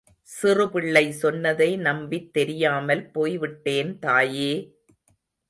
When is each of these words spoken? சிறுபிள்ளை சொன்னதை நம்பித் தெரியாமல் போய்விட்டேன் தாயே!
சிறுபிள்ளை 0.27 1.11
சொன்னதை 1.13 1.77
நம்பித் 1.77 2.31
தெரியாமல் 2.31 3.05
போய்விட்டேன் 3.11 3.99
தாயே! 3.99 4.51